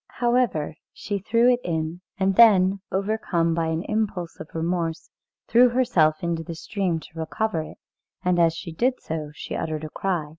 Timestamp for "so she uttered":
8.99-9.83